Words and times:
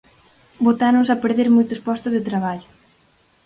Botáronse 0.65 1.11
a 1.13 1.21
perder 1.23 1.47
moitos 1.55 1.79
postos 1.87 2.13
de 2.15 2.25
traballo. 2.29 2.69